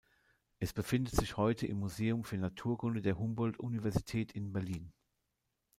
[0.57, 4.91] Es befindet sich heute im Museum für Naturkunde der Humboldt-Universität in Berlin.